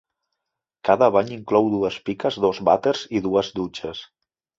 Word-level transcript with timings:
Cada 0.87 1.09
bany 1.15 1.27
inclou 1.35 1.69
dues 1.73 1.99
piques, 2.07 2.39
dos 2.45 2.61
vàters 2.71 3.05
i 3.19 3.21
dues 3.27 3.51
dutxes. 3.61 4.01